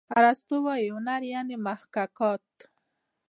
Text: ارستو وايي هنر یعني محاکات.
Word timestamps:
ارستو 0.19 0.55
وايي 0.65 0.87
هنر 0.95 1.21
یعني 1.33 1.55
محاکات. 1.65 2.47